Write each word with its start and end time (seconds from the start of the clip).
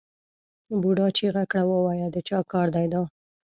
بوډا 0.81 1.07
چیغه 1.17 1.43
کړه 1.51 1.63
ووایه 1.69 2.07
د 2.11 2.17
چا 2.27 2.39
کار 2.51 2.67
دی 2.75 2.85
دا؟ 2.93 3.01